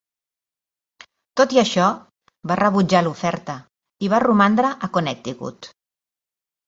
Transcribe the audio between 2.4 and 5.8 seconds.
va rebutjar l'oferta i va romandre a Connecticut.